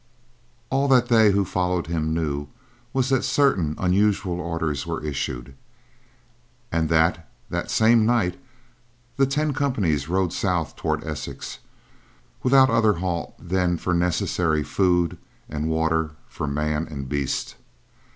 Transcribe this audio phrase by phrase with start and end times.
[0.71, 2.47] All that they who followed him knew
[2.91, 5.53] was that certain unusual orders were issued,
[6.71, 8.39] and that that same night,
[9.17, 11.59] the ten companies rode south toward Essex
[12.41, 17.53] without other halt than for necessary food and water for man and beast.